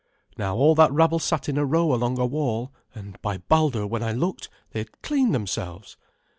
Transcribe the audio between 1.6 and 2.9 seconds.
row along a wall,